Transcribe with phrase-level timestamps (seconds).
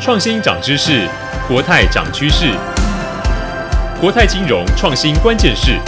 [0.00, 1.06] 创新涨知识
[1.46, 2.54] 国泰涨趋势。
[4.00, 5.78] 国泰金融创新关键是